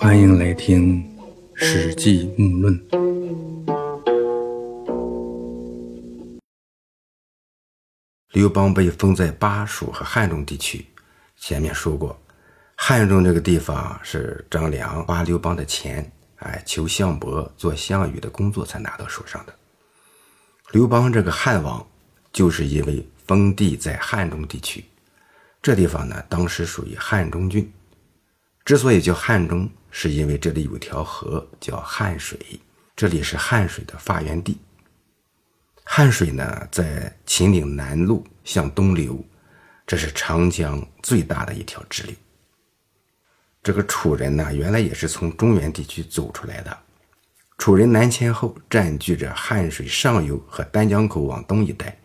[0.00, 1.02] 欢迎来听
[1.56, 2.88] 《史记·木论》。
[8.30, 10.86] 刘邦被封在巴蜀和汉中地区。
[11.36, 12.16] 前面说过，
[12.76, 19.54] 汉中这个地方是张良花刘邦的钱，哎，求项伯做项羽的工作才拿到手上的。
[20.70, 21.84] 刘邦这个汉王，
[22.32, 24.84] 就是因为封地在汉中地区，
[25.60, 27.68] 这地方呢，当时属于汉中郡。
[28.64, 29.68] 之所以叫汉中，
[30.00, 32.38] 是因为这里有条河叫汉水，
[32.94, 34.56] 这里是汉水的发源地。
[35.82, 39.20] 汉水呢，在秦岭南麓向东流，
[39.84, 42.14] 这是长江最大的一条支流。
[43.60, 46.78] 这个楚人呢，原来也是从中原地区走出来的。
[47.58, 51.98] 楚人南迁后，占据着汉水上游和丹江口往东一带，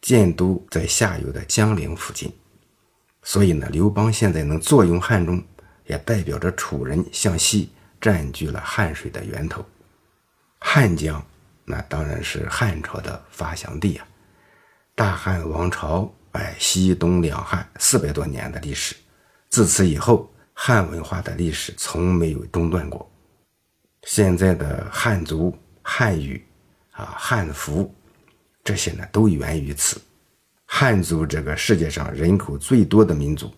[0.00, 2.28] 建都在下游的江陵附近。
[3.22, 5.40] 所以呢，刘邦现在能坐拥汉中。
[5.86, 9.64] 也代表着楚人向西占据了汉水的源头，
[10.58, 11.24] 汉江
[11.64, 14.06] 那当然是汉朝的发祥地啊。
[14.94, 18.94] 大汉王朝哎，西东两汉四百多年的历史，
[19.48, 23.10] 自此以后，汉文化的历史从没有中断过。
[24.02, 26.44] 现在的汉族、汉语
[26.92, 27.94] 啊、汉服，
[28.62, 30.00] 这些呢都源于此。
[30.64, 33.52] 汉族这个世界上人口最多的民族。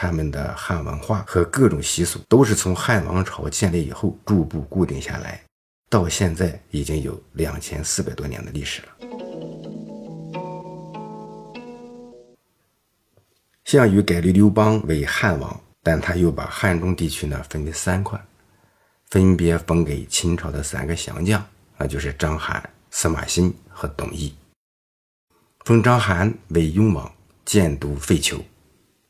[0.00, 5.42] 他们的汉文化和各种习俗都是从汉王朝建立以后逐步固定下来，
[5.90, 8.88] 到现在已经有两千四百多年的历史了。
[13.64, 18.24] 项羽改立刘邦为汉王，但他又把汉中地区呢分为三块，
[19.10, 21.44] 分别封给秦朝的三个降将，
[21.76, 22.62] 那就是章邯、
[22.92, 24.30] 司马欣和董翳。
[25.64, 27.12] 封章邯为雍王，
[27.44, 28.40] 建都废丘。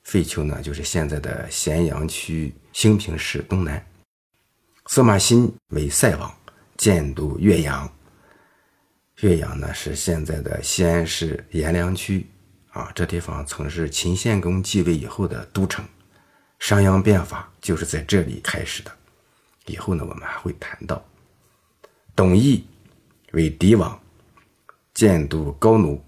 [0.09, 3.87] 废丘呢，就是现在的咸阳区兴平市东南。
[4.87, 6.34] 司马欣为塞王，
[6.78, 7.87] 建都岳阳。
[9.20, 12.27] 岳阳呢，是现在的西安市阎良区
[12.70, 12.91] 啊。
[12.95, 15.85] 这地方曾是秦献公继位以后的都城，
[16.58, 18.91] 商鞅变法就是在这里开始的。
[19.67, 21.05] 以后呢，我们还会谈到。
[22.17, 22.63] 董翳
[23.33, 24.01] 为狄王，
[24.95, 26.02] 建都高奴。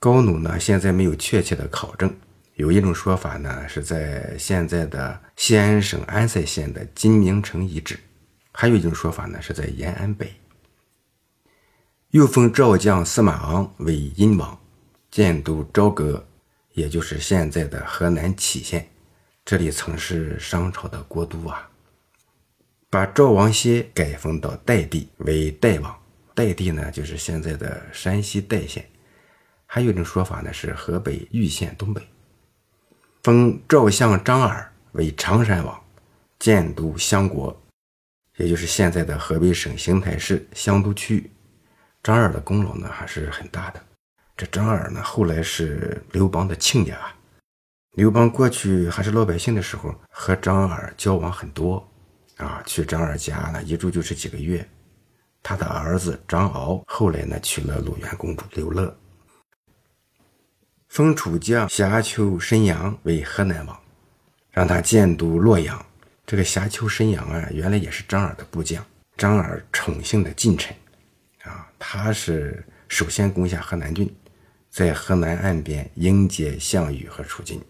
[0.00, 2.12] 高奴呢，现在没有确切的考证。
[2.54, 7.96] 有一种说法呢，是在现在的西安省安塞县的金明城遗址；
[8.52, 10.32] 还有一种说法呢，是在延安北。
[12.10, 14.56] 又封赵将司马昂为殷王，
[15.10, 16.24] 建都朝歌，
[16.74, 18.88] 也就是现在的河南杞县，
[19.44, 21.68] 这里曾是商朝的国都啊。
[22.88, 25.92] 把赵王歇改封到代地为代王，
[26.36, 28.88] 代地呢就是现在的山西代县。
[29.66, 32.00] 还有一种说法呢，是河北玉县东北。
[33.24, 35.82] 封赵相张耳为常山王，
[36.38, 37.58] 建都相国，
[38.36, 41.30] 也就是现在的河北省邢台市相都区。
[42.02, 43.82] 张耳的功劳呢还是很大的。
[44.36, 46.98] 这张耳呢后来是刘邦的亲家，
[47.92, 51.82] 刘邦过去还是老百姓的时候，和张耳交往很多
[52.36, 54.68] 啊，去张耳家呢一住就是几个月。
[55.42, 58.94] 他的儿子张敖后来呢娶了鲁元公主刘乐。
[60.94, 63.80] 封楚将夏丘申阳为河南王，
[64.52, 65.84] 让他建都洛阳。
[66.24, 70.72] 这个夏丘申阳啊，原来也是张耳的部将，张耳宠幸的近臣
[71.42, 71.68] 啊。
[71.80, 74.08] 他是首先攻下河南郡，
[74.70, 77.60] 在河南岸边迎接项羽和楚军，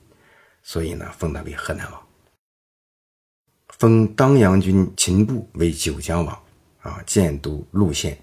[0.63, 2.07] 所以呢，封他为河南王。
[3.79, 6.43] 封当阳军秦部为九江王
[6.83, 8.19] 啊，建都陆县，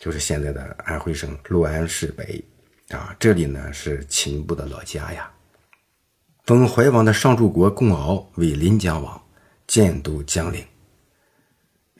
[0.00, 2.44] 就是现在的安徽省六安市北。
[2.90, 5.28] 啊，这里呢是秦部的老家呀。
[6.44, 9.20] 封怀王的上柱国共敖为临江王，
[9.66, 10.64] 建都江陵，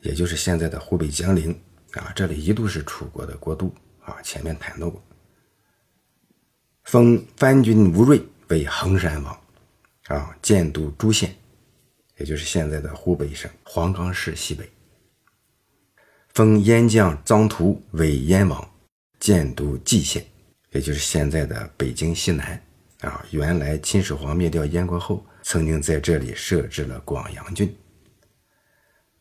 [0.02, 1.50] 也就是现在的湖北江陵
[1.92, 2.12] 啊。
[2.14, 3.74] 这里一度是楚国的国都
[4.04, 4.22] 啊。
[4.22, 5.02] 前面谈到过。
[6.84, 9.40] 封藩军吴瑞为衡山王，
[10.06, 11.34] 啊，建都朱县，
[12.18, 14.70] 也就是现在的湖北省黄冈市西北。
[16.28, 18.70] 封燕将臧荼为燕王，
[19.18, 20.24] 建都蓟县。
[20.76, 22.62] 也就是现在的北京西南
[23.00, 27.74] 啊，原来秦始皇灭掉燕国后，曾经在这里设置了广阳郡，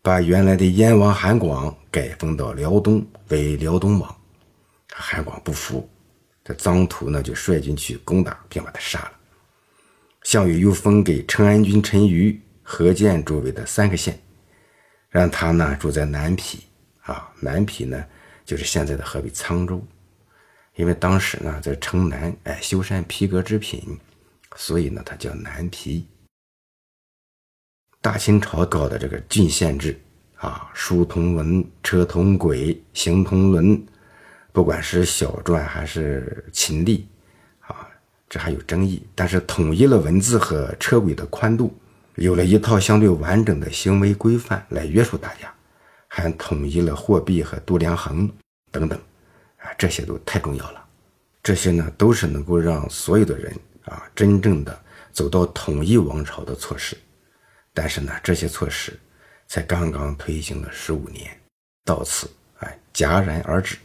[0.02, 4.16] 把原来的燕王韩广改封到辽东为辽东王。
[4.94, 5.90] 韩广不服，
[6.44, 9.12] 这臧荼呢就率军去攻打，并把他杀了。
[10.24, 14.20] 项羽又封给成安军陈馀、何建周围的三个县，
[15.10, 16.66] 让他呢住在南皮
[17.04, 18.04] 啊，南皮呢
[18.44, 19.82] 就是现在的河北沧州。
[20.76, 23.98] 因为当时呢，在城南哎修缮皮革制品，
[24.56, 26.06] 所以呢，它叫南皮。
[28.02, 30.00] 大清朝搞的这个郡县制
[30.36, 33.84] 啊，书同文，车同轨，行同伦，
[34.52, 37.08] 不管是小篆还是秦隶
[37.62, 37.88] 啊，
[38.30, 39.02] 这还有争议。
[39.16, 41.74] 但是统一了文字和车轨的宽度，
[42.16, 45.52] 有了一套相对完整的行为规范来约束大家，
[46.08, 48.30] 还统一了货币和度量衡
[48.72, 49.00] 等等
[49.66, 50.86] 啊，这些都太重要了。
[51.42, 53.54] 这些呢，都是能够让所有的人
[53.86, 56.96] 啊，真正的走到统一王朝的措施。
[57.74, 58.98] 但是呢，这些措施
[59.48, 61.36] 才刚刚推行了十五年，
[61.84, 62.30] 到此
[62.60, 63.78] 哎戛然而止。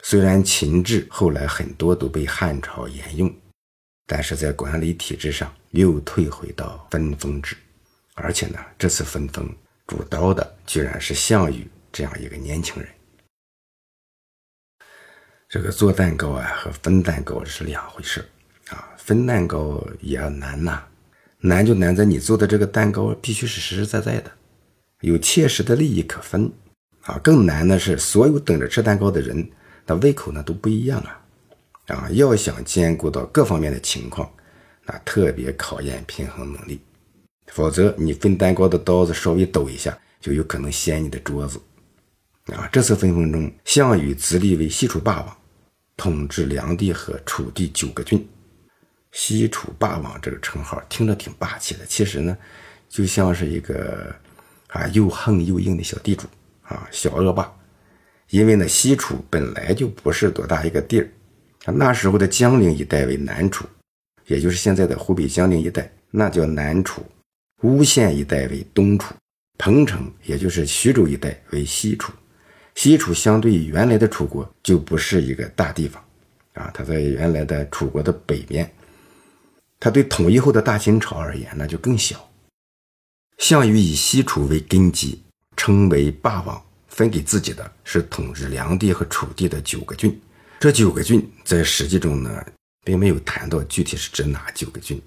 [0.00, 3.32] 虽然秦制后来很多都被汉朝沿用，
[4.06, 7.56] 但是在管理体制上又退回到分封制，
[8.14, 9.48] 而且呢，这次分封
[9.86, 12.88] 主刀的居然是项羽这样一个年轻人。
[15.52, 18.24] 这个做蛋糕啊和分蛋糕是两回事
[18.70, 20.82] 啊，分蛋糕也要难呐，
[21.40, 24.32] 难就难在你做的这个蛋糕必须是实实在在的，
[25.02, 26.50] 有切实的利益可分
[27.02, 27.20] 啊。
[27.22, 29.46] 更难的是，所有等着吃蛋糕的人，
[29.84, 31.20] 那胃口呢都不一样啊，
[31.88, 34.32] 啊，要想兼顾到各方面的情况，
[34.86, 36.80] 那特别考验平衡能力，
[37.48, 41.60] 否则你分蛋糕的刀子稍微抖一下，就有可能掀你的桌子
[42.46, 42.66] 啊。
[42.72, 45.36] 这次分封中，项羽自立为西楚霸王。
[45.96, 48.26] 统治梁地和楚地九个郡，
[49.12, 52.36] 西楚霸王这个称号听着挺霸气的，其实呢，
[52.88, 54.14] 就像是一个
[54.68, 56.26] 啊又横又硬的小地主
[56.62, 57.52] 啊，小恶霸。
[58.30, 61.12] 因为呢，西楚本来就不是多大一个地儿，
[61.66, 63.66] 那时候的江陵一带为南楚，
[64.26, 67.02] 也就是现在的湖北江陵一带，那叫南楚；
[67.62, 69.14] 巫县一带为东楚，
[69.58, 72.10] 彭城也就是徐州一带为西楚。
[72.74, 76.02] 西楚相对于原来的楚国就不是一个大地方，
[76.54, 78.68] 啊，它在原来的楚国的北边，
[79.78, 82.28] 它对统一后的大秦朝而言那就更小。
[83.38, 85.22] 项羽以西楚为根基，
[85.56, 90.18] 称为霸王，分给自己的是统治梁地和楚地的九个郡。
[90.58, 92.44] 这九个郡在史记中呢，
[92.84, 95.00] 并没有谈到具体是指哪九个郡。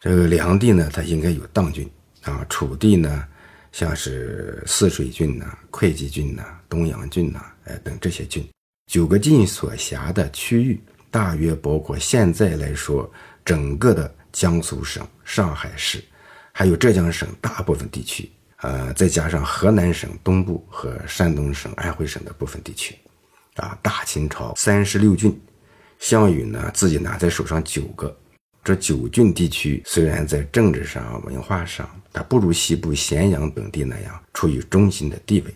[0.00, 1.90] 这个梁地呢，它应该有当郡
[2.22, 3.26] 啊，楚地呢。
[3.74, 8.48] 像是泗水郡呐、会稽郡呐、东阳郡呐，哎等这些郡，
[8.86, 10.80] 九个郡所辖的区域，
[11.10, 13.12] 大约包括现在来说
[13.44, 16.00] 整个的江苏省、上海市，
[16.52, 22.96] 还有浙江省大部分地区，呃，再加上河南省东部和山东省、安徽省的部分地区，
[23.56, 25.36] 啊，大秦朝三十六郡，
[25.98, 28.16] 项羽呢自己拿在手上九个。
[28.64, 35.54] 这九郡地区虽然在政治上、文化上，它不如西部咸阳等地那样处于中心的地位，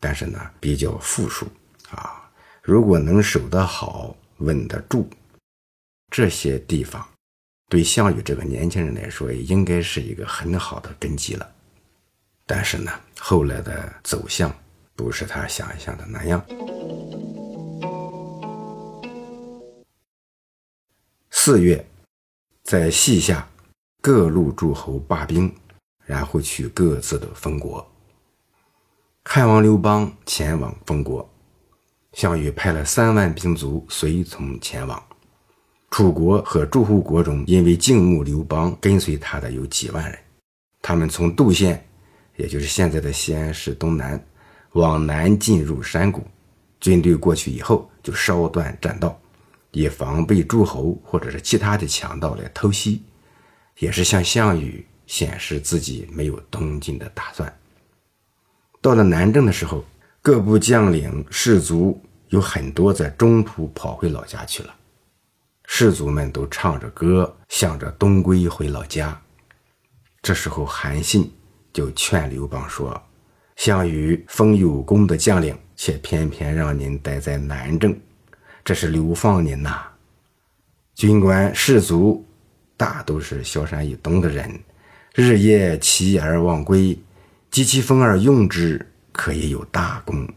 [0.00, 1.46] 但是呢，比较富庶
[1.90, 2.28] 啊。
[2.60, 5.08] 如果能守得好、稳得住，
[6.10, 7.06] 这些地方，
[7.68, 11.48] 对项羽这个年轻人来说，也应该是一个很好的根基了。
[12.44, 12.90] 但是呢，
[13.20, 14.52] 后来的走向
[14.96, 16.44] 不是他想象的那样。
[21.30, 21.86] 四月。
[22.68, 23.48] 在西夏，
[24.02, 25.50] 各路诸侯罢兵，
[26.04, 27.90] 然后去各自的封国。
[29.24, 31.26] 汉王刘邦前往封国，
[32.12, 35.02] 项羽派了三万兵卒随从前往。
[35.90, 40.18] 楚国和诸侯国中，因为敬慕刘邦，跟随他的有几万人。
[40.82, 41.82] 他们从杜县，
[42.36, 44.22] 也就是现在的西安市东南，
[44.72, 46.22] 往南进入山谷。
[46.80, 49.18] 军队过去以后，就烧断栈道。
[49.72, 53.02] 以防备诸侯或者是其他的强盗来偷袭，
[53.78, 57.52] 也是向项羽显示自己没有东进的打算。
[58.80, 59.84] 到了南郑的时候，
[60.22, 64.74] 各部将领士卒有很多在中途跑回老家去了，
[65.66, 69.20] 士卒们都唱着歌，向着东归回老家。
[70.22, 71.32] 这时候，韩信
[71.72, 73.00] 就劝刘邦说
[73.56, 77.98] ：“项羽封有功的将领，却偏偏让您待在南郑。”
[78.68, 79.80] 这是流放您呐！
[80.94, 82.22] 军官士卒
[82.76, 84.60] 大都是萧山以东的人，
[85.14, 86.94] 日夜骑而忘归，
[87.50, 90.28] 及其风而用之，可以有大功。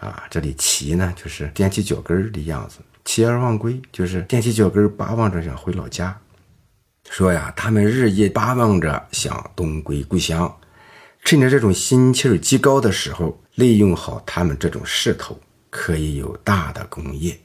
[0.00, 6.20] 啊，这里骑呢，就是踮起脚跟的样子；骑而忘归，就是踮起脚跟巴望着想回老家。
[7.08, 10.52] 说呀，他们日夜巴望着想东归故乡，
[11.22, 15.38] 趁着这种心气儿极高的时候，利用好他们这种势头。
[15.78, 17.38] 可以有大的功业。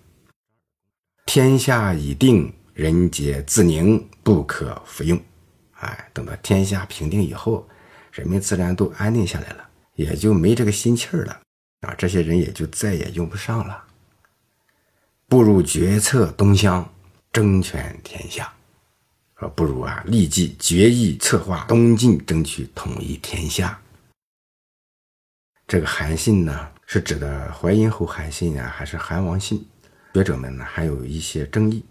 [1.28, 5.22] 天下已定，人皆自宁，不可复用。
[5.74, 7.70] 哎，等到天下平定以后，
[8.12, 11.42] 人们自然都安定下来了，也就没这个心气儿了。
[11.82, 13.84] 啊，这些人也就再也用不上了。
[15.28, 16.92] 不如决策东乡，
[17.32, 18.52] 争权天下。
[19.40, 23.80] 说不如啊，立即决议策划东晋，争取统一天下。
[25.68, 29.66] 这个韩信呢，是指的淮阴侯韩信呀，还是韩王信？
[30.14, 31.84] 学者们呢还有一些争议。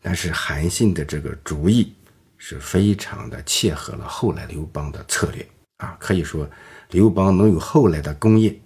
[0.00, 1.94] 但是韩信的这个主意
[2.38, 5.46] 是非常的切合了后来刘邦的策略
[5.76, 6.48] 啊，可以说
[6.88, 8.58] 刘邦能有后来的功业，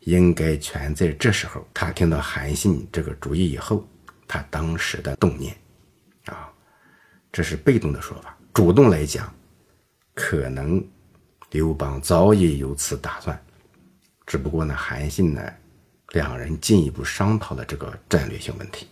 [0.00, 1.66] 应该全在这时候。
[1.72, 3.88] 他听到韩信这个主意以后，
[4.28, 5.56] 他当时的动念
[6.26, 6.52] 啊，
[7.32, 8.36] 这是被动的说法。
[8.52, 9.32] 主动来讲，
[10.14, 10.86] 可能
[11.52, 13.42] 刘邦早已有此打算。
[14.30, 15.42] 只不过呢，韩信呢，
[16.10, 18.86] 两人进一步商讨了这个战略性问题。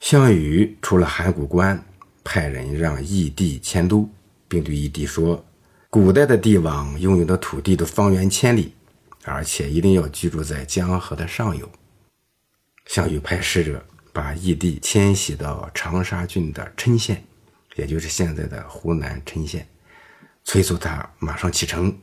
[0.00, 1.80] 项羽出了函谷关，
[2.24, 4.10] 派人让义帝迁都，
[4.48, 5.44] 并对义帝说
[5.88, 8.74] ：“古代的帝王拥有的土地都方圆千里，
[9.22, 11.70] 而且一定要居住在江河的上游。”
[12.86, 17.22] 项羽派使者把义帝迁徙到长沙郡的郴县，
[17.76, 19.64] 也就是现在的湖南郴县。
[20.46, 21.94] 催促他马上启程，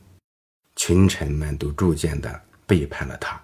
[0.76, 3.40] 群臣们都逐渐的背叛了他。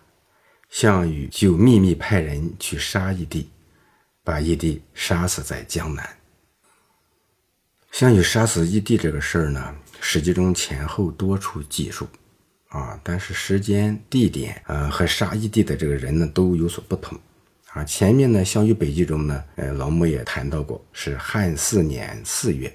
[0.69, 3.49] 项羽就秘密派人去杀义帝，
[4.23, 6.07] 把义帝杀死在江南。
[7.91, 12.07] 项羽杀死义帝这个事儿呢，史记中前后多处记述，
[12.69, 17.19] 啊，但是时间、地点，呃，和杀义帝的这个人呢都有所不同。
[17.73, 22.71] 啊，前面呢，《项羽北记》中呢，呃，老穆也谈到过，是汉四年四月。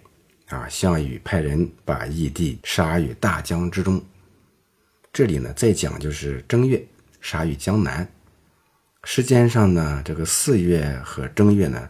[0.50, 4.00] 啊，项羽派人把义帝杀于大江之中。
[5.12, 6.86] 这里呢，再讲就是正月
[7.20, 8.08] 杀于江南。
[9.04, 11.90] 时间上呢，这个四月和正月呢，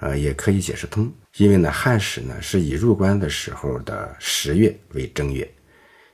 [0.00, 1.10] 呃，也可以解释通。
[1.36, 5.50] 因为呢，汉史呢是以入关的时候的十月为正月，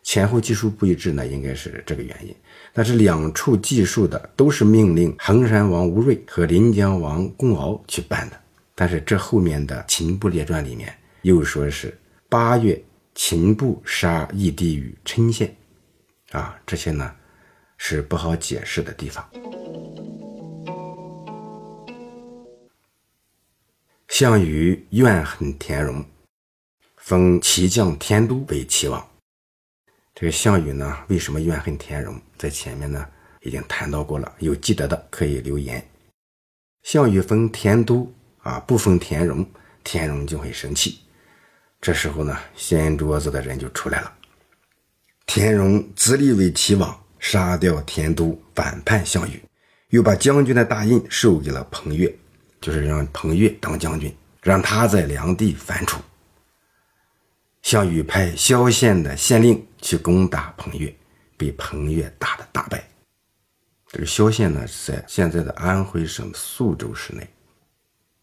[0.04, 2.32] 前后记述不一致呢，应该是这个原因。
[2.72, 8.40] 但是两处记述的都是命令衡山王吴瑞和临江王公敖去办的。
[8.76, 10.96] 但是这后面的秦部列传里面。
[11.22, 11.98] 又说是
[12.28, 12.82] 八月，
[13.14, 15.54] 秦部杀义帝于郴县，
[16.30, 17.14] 啊，这些呢
[17.76, 19.28] 是不好解释的地方。
[24.08, 26.04] 项羽怨恨田荣，
[26.96, 29.06] 封齐将田都为齐王。
[30.14, 32.20] 这个项羽呢，为什么怨恨田荣？
[32.36, 33.06] 在前面呢
[33.42, 35.86] 已经谈到过了，有记得的可以留言。
[36.82, 38.10] 项羽封田都
[38.42, 39.46] 啊，不封田荣，
[39.84, 41.00] 田荣就会生气。
[41.80, 44.12] 这时候呢，掀桌子的人就出来了。
[45.24, 49.42] 田荣自立为齐王，杀掉田都，反叛项羽，
[49.88, 52.14] 又把将军的大印授给了彭越，
[52.60, 56.00] 就是让彭越当将军，让他在梁地反楚。
[57.62, 60.94] 项羽派萧县的县令去攻打彭越，
[61.38, 62.86] 被彭越打得大败。
[63.86, 67.26] 这个萧县呢，在现在的安徽省宿州市内。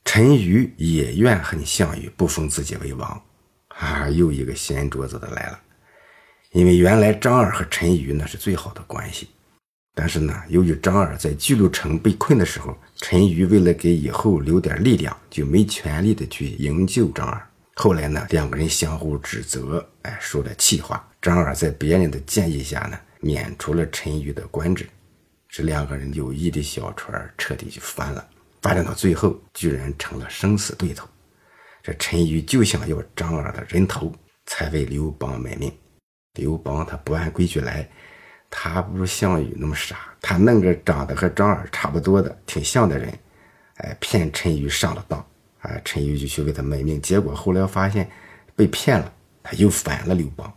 [0.06, 3.22] 陈馀也怨恨项羽不封自己为王。
[3.80, 5.60] 啊，又一个掀桌子的来了。
[6.52, 9.28] 因为原来张耳和陈馀那是最好的关系，
[9.94, 17.48] 但是呢，由于张耳在巨鹿城被困的时候，陈馀为了给以后留点力量，就没全力的去营救张耳。
[17.76, 21.08] 后来呢，两个人相互指责，哎，说了气话。
[21.22, 24.88] 张耳在别人的建议下呢，免除了陈馀的官职。
[25.50, 28.28] 这两个人友谊的小船彻底就翻了，
[28.62, 31.08] 发展到最后，居然成了生死对头。
[31.88, 34.12] 这陈馀就想要张耳的人头，
[34.46, 35.72] 才为刘邦卖命。
[36.34, 37.90] 刘邦他不按规矩来，
[38.50, 43.18] 他不如项羽那么傻，他弄个长得和张耳差不多的、挺像的人，
[43.76, 45.18] 哎，骗陈馀上了当。
[45.60, 48.12] 啊，陈馀就去为他卖命，结果后来发现
[48.54, 50.54] 被骗了，他又反了刘邦。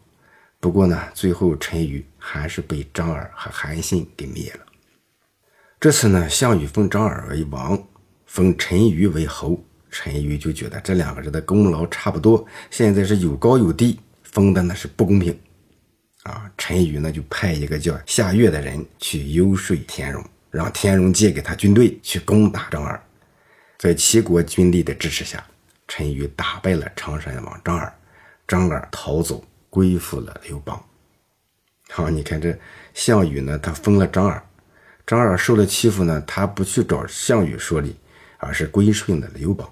[0.59, 4.67] 不过呢，最后陈馀还是被张耳和韩信给灭了。
[5.79, 7.81] 这次呢，项羽封张耳为王，
[8.27, 9.65] 封陈馀为侯。
[9.91, 15.37] 陈馀就觉得这两个人的功劳差不多，现在是有高有低，封的那是不公平，
[16.23, 16.51] 啊！
[16.57, 23.03] 陈馀呢就派一个叫夏月的人去游说田荣，让田荣借给他军队去攻打张耳。
[23.79, 25.45] 在齐国军力的支持下，
[25.89, 27.93] 陈馀打败了常山王张耳，
[28.47, 30.81] 张耳逃走，归附了刘邦。
[31.89, 32.57] 好，你看这
[32.95, 34.41] 项羽呢，他封了张耳，
[35.05, 37.97] 张耳受了欺负呢，他不去找项羽说理，
[38.39, 39.69] 而是归顺了刘邦。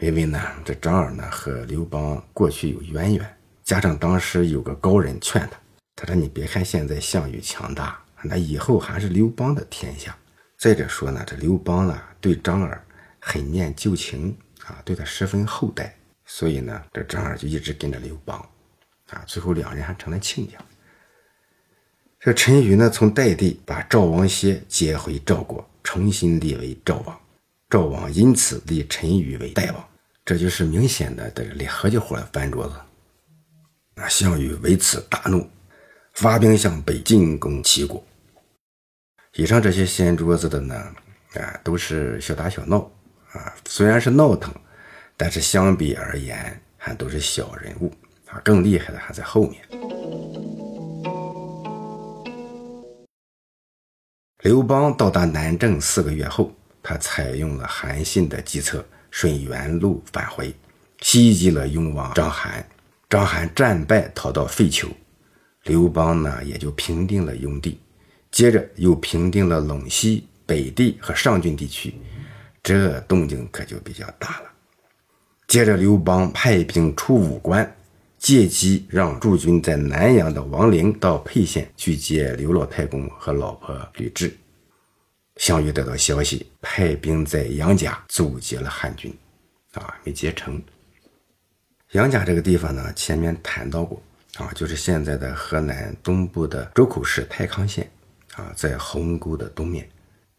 [0.00, 5.58] 因为呢，这张耳呢和刘邦过去有渊源，加上当时有个高人劝他，
[5.94, 10.14] 他说：“你别看现在项羽强大，那以后还是刘邦的天下。
[10.58, 12.84] 再者说呢，这刘邦呢对张耳
[13.20, 14.36] 很念旧情
[14.66, 18.38] 啊，对他十分厚待，所以呢，这张耳就一直跟着刘邦，
[19.08, 20.58] 啊，最后两人还成了亲家。
[22.20, 27.18] 这陈馀呢，从代地把赵王歇接回赵国，重新立为赵王。
[27.68, 29.88] 赵王因此立陈馀为代王，
[30.24, 32.74] 这就是明显的这个合起伙来翻桌子。
[33.96, 35.44] 那项羽为此大怒，
[36.14, 38.00] 发兵向北进攻齐国。
[39.34, 40.76] 以上这些掀桌子的呢，
[41.34, 42.88] 啊，都是小打小闹
[43.32, 44.54] 啊，虽然是闹腾，
[45.16, 47.92] 但是相比而言还都是小人物
[48.26, 49.60] 啊，更厉害的还在后面。
[54.44, 56.52] 刘邦到达南郑四个月后，
[56.88, 60.54] 他采用了韩信的计策，顺原路返回，
[61.00, 62.62] 袭击了雍王章邯。
[63.10, 64.88] 章邯战败，逃到废丘。
[65.64, 67.80] 刘邦呢，也就平定了雍地，
[68.30, 71.92] 接着又平定了陇西、北地和上郡地区，
[72.62, 74.50] 这动静可就比较大了。
[75.48, 77.68] 接着，刘邦派兵出武关，
[78.16, 84.32] 借机让驻军在南阳的王陵到沛县去接刘老太公和老婆吕雉。
[85.36, 89.16] 项羽得到消息，派兵在杨家阻截了汉军，
[89.74, 90.62] 啊，没截成。
[91.92, 94.02] 杨家这个地方呢，前面谈到过，
[94.36, 97.90] 啊，就是现在的河南东部的周口市太康县，
[98.34, 99.88] 啊，在鸿沟的东面。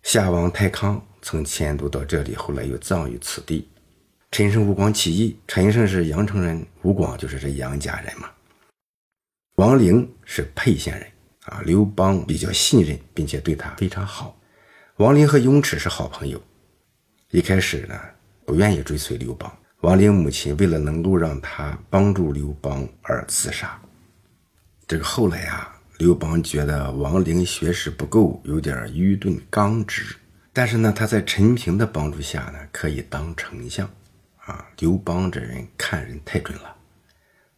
[0.04, 3.68] 夏王太康曾迁都到这里，后来又葬于此地。
[4.32, 8.30] 陈胜吴广起义，陈胜是阳城人，吴广就是这杨家人嘛。
[9.56, 11.08] 王陵是沛县人，
[11.46, 14.38] 啊，刘邦比较信任，并且对他非常好。
[14.98, 16.42] 王陵和雍齿是好朋友，
[17.30, 17.94] 一开始呢
[18.46, 19.56] 不愿意追随刘邦。
[19.82, 23.80] 王陵母亲为了能够让他帮助刘邦而自杀。
[24.88, 30.16] 这个后来啊，刘邦觉得王陵学识不够，有点愚钝刚直，
[30.51, 33.88] 但是呢，他在陈平的帮助下呢，可以当丞相。
[34.38, 36.75] 啊，刘邦这人看人太准了。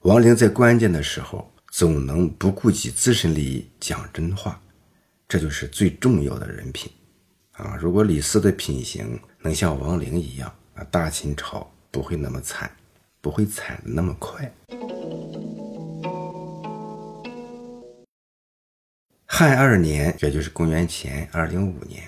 [0.02, 4.62] 王陵在关键的时候总能不顾及自身利益讲真话，
[5.26, 6.92] 这就是最重要的人品。
[7.60, 12.72] 啊，如果李斯的品行能像王陵一样，啊，大秦朝不会那么惨，
[13.20, 14.50] 不会惨的那么快。
[19.26, 22.02] 汉二年，也就是公元前二零五年，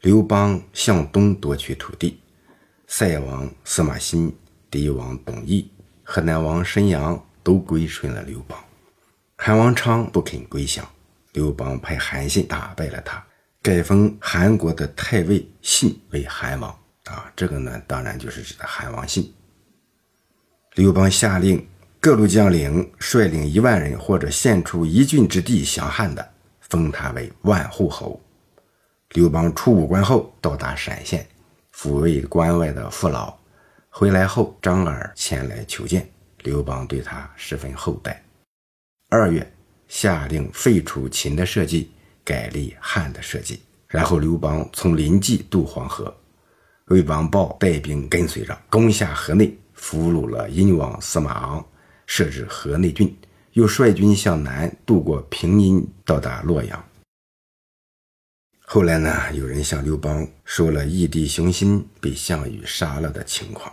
[0.00, 2.18] 刘邦向东夺取土地，
[2.86, 4.34] 塞王司马欣、
[4.70, 5.66] 狄王董翳、
[6.04, 8.58] 河南王申阳都归顺了刘邦。
[9.36, 10.88] 韩王昌不肯归降，
[11.34, 13.22] 刘邦派韩信打败了他。
[13.66, 16.70] 改封韩国的太尉信为韩王
[17.06, 19.34] 啊，这个呢，当然就是指的韩王信。
[20.76, 21.66] 刘邦下令
[21.98, 28.20] 各路将领率领一万人或者献出一郡之地降汉的，封他为万户侯。
[29.14, 31.26] 刘邦出武关后，到达陕县，
[31.74, 33.36] 抚慰关外的父老。
[33.90, 36.08] 回来后，张耳前来求见，
[36.44, 38.22] 刘邦对他十分厚待。
[39.08, 39.52] 二月，
[39.88, 41.90] 下令废除秦的社稷。
[42.26, 46.12] 改立汉的社稷，然后刘邦从临济渡黄河，
[46.86, 51.64] 魏王豹带兵跟随着，攻下河内，俘虏了殷王司马昂，
[52.04, 53.16] 设置河内郡，
[53.52, 56.84] 又率军向南渡过平阴，到达洛阳。
[58.66, 63.72] 后来呢，有人向刘邦说了义弟熊心被项羽杀了的情况，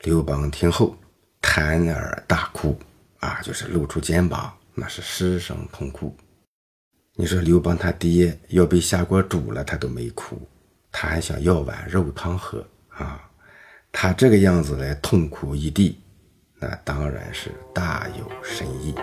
[0.00, 0.96] 刘邦听后
[1.40, 2.76] 弹耳大哭，
[3.20, 6.12] 啊，就是露出肩膀，那是失声痛哭。
[7.14, 10.40] 你说刘邦他爹要被下锅煮了，他都没哭，
[10.90, 13.28] 他还想要碗肉汤喝啊！
[13.92, 16.00] 他这个样子来痛哭一地，
[16.58, 18.94] 那当然是大有深意。